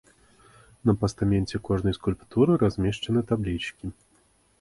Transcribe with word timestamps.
На 0.89 0.93
пастаменце 1.01 1.61
кожнай 1.69 1.95
скульптуры 1.97 2.55
размешчаны 2.65 3.21
таблічкі. 3.33 3.93